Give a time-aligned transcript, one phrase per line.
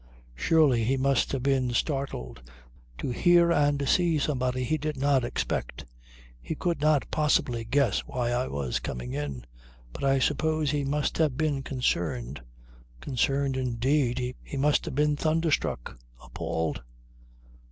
[0.33, 2.41] Surely he must have been startled
[2.97, 5.85] to hear and see somebody he did not expect.
[6.41, 9.45] He could not possibly guess why I was coming in,
[9.93, 12.41] but I suppose he must have been concerned."
[12.99, 14.33] Concerned indeed!
[14.41, 16.81] He must have been thunderstruck, appalled.